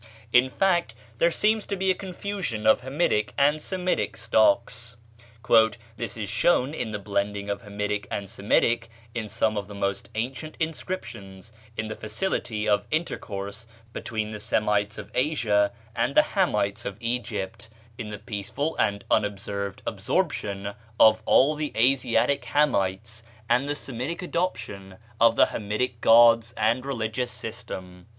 In 0.33 0.49
fact, 0.49 0.95
there 1.19 1.29
seems 1.29 1.67
to 1.67 1.75
be 1.75 1.91
a 1.91 1.93
confusion 1.93 2.65
of 2.65 2.81
Hamitic 2.81 3.35
and 3.37 3.61
Semitic 3.61 4.17
stocks. 4.17 4.97
"This 5.95 6.17
is 6.17 6.27
shown 6.27 6.73
in 6.73 6.89
the 6.89 6.97
blending 6.97 7.51
of 7.51 7.61
Hamitic 7.61 8.07
and 8.09 8.27
Semitic 8.27 8.89
in 9.13 9.27
some 9.29 9.57
of 9.57 9.67
the 9.67 9.75
most 9.75 10.09
ancient 10.15 10.57
inscriptions; 10.59 11.53
in 11.77 11.87
the 11.87 11.95
facility 11.95 12.67
of 12.67 12.87
intercourse 12.89 13.67
between 13.93 14.31
the 14.31 14.39
Semites 14.39 14.97
of 14.97 15.11
Asia 15.13 15.71
and 15.95 16.15
the 16.15 16.23
Hamites 16.33 16.83
of 16.83 16.97
Egypt; 16.99 17.69
in 17.95 18.09
the 18.09 18.17
peaceful 18.17 18.75
and 18.77 19.03
unobserved 19.11 19.83
absorption 19.85 20.73
of 20.99 21.21
all 21.27 21.53
the 21.53 21.71
Asiatic 21.75 22.45
Hamites, 22.45 23.21
and 23.47 23.69
the 23.69 23.75
Semitic 23.75 24.23
adoption 24.23 24.97
of 25.19 25.35
the 25.35 25.45
Hamitic 25.45 26.01
gods 26.01 26.55
and 26.57 26.87
religious 26.87 27.31
system. 27.31 28.07